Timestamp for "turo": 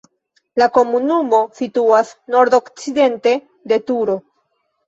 3.93-4.19